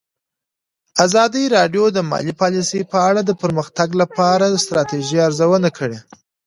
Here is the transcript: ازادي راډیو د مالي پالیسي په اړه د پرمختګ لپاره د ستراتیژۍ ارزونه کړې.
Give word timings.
ازادي 1.05 1.43
راډیو 1.55 1.85
د 1.91 1.97
مالي 2.09 2.33
پالیسي 2.41 2.81
په 2.91 2.97
اړه 3.09 3.21
د 3.25 3.31
پرمختګ 3.41 3.89
لپاره 4.01 4.45
د 4.47 4.55
ستراتیژۍ 4.65 5.17
ارزونه 5.27 5.69
کړې. 5.77 5.97